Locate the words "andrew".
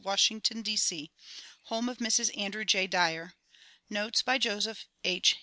2.35-2.65